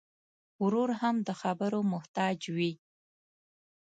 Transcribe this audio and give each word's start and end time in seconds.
زورور 0.57 0.89
هم 1.01 1.15
د 1.27 1.29
خبرو 1.41 1.79
محتاج 1.93 2.37
وي. 2.55 2.71